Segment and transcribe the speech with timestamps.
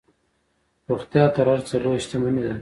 [0.89, 2.53] روغتیا تر هر څه لویه شتمني ده.